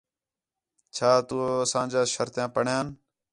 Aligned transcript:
چھا 0.95 1.11
تَؤ 1.27 1.39
اَساں 1.63 1.85
جیاں 1.91 2.05
شرطیاں 2.13 2.47
پڑھئین؟ 2.53 2.87